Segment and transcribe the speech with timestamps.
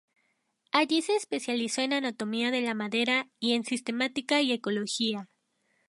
[0.71, 5.29] Allí se especializó en anatomía de la madera y en sistemática y ecología.